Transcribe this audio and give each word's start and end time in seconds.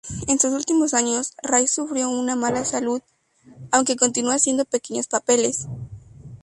En 0.25 0.39
sus 0.39 0.51
últimos 0.53 0.95
años, 0.95 1.33
Ray 1.43 1.67
sufrió 1.67 2.09
una 2.09 2.35
mala 2.35 2.65
salud, 2.65 3.03
aunque 3.69 3.97
continuó 3.97 4.31
haciendo 4.31 4.65
pequeños 4.65 5.05
papeles. 5.05 5.67